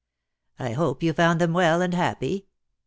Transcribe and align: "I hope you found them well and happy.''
"I 0.59 0.71
hope 0.71 1.03
you 1.03 1.13
found 1.13 1.39
them 1.39 1.53
well 1.53 1.79
and 1.83 1.93
happy.'' 1.93 2.47